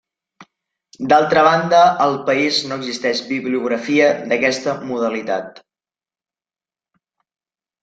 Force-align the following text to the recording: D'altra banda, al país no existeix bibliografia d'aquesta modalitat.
D'altra 1.11 1.43
banda, 1.47 1.81
al 2.05 2.17
país 2.29 2.63
no 2.71 2.79
existeix 2.83 3.21
bibliografia 3.29 4.09
d'aquesta 4.33 4.75
modalitat. 4.95 5.63